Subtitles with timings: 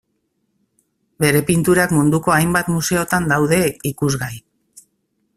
[1.25, 3.59] Bere pinturak munduko hainbat museotan daude
[3.91, 4.31] ikusgai.